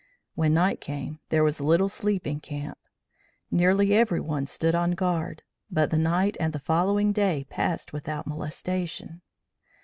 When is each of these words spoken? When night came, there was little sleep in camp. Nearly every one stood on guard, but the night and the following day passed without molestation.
When 0.33 0.55
night 0.55 0.81
came, 0.81 1.19
there 1.29 1.43
was 1.43 1.61
little 1.61 1.87
sleep 1.87 2.25
in 2.25 2.39
camp. 2.39 2.79
Nearly 3.51 3.93
every 3.93 4.19
one 4.19 4.47
stood 4.47 4.73
on 4.73 4.93
guard, 4.93 5.43
but 5.69 5.91
the 5.91 5.97
night 5.99 6.35
and 6.39 6.53
the 6.53 6.57
following 6.59 7.11
day 7.11 7.45
passed 7.51 7.93
without 7.93 8.25
molestation. 8.25 9.21